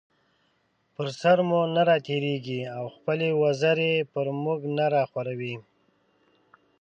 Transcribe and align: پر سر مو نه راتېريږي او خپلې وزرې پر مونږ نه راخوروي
پر 0.93 1.07
سر 1.21 1.37
مو 1.49 1.61
نه 1.75 1.83
راتېريږي 1.89 2.61
او 2.77 2.83
خپلې 2.95 3.27
وزرې 3.41 3.93
پر 4.13 4.27
مونږ 4.43 4.61
نه 4.77 4.85
راخوروي 4.95 5.55